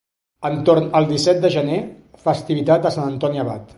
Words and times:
Entorn 0.47 0.87
el 0.99 1.09
disset 1.11 1.43
de 1.43 1.51
gener, 1.57 1.77
festivitat 2.25 2.87
de 2.89 2.93
Sant 2.97 3.11
Antoni 3.13 3.45
Abat. 3.45 3.69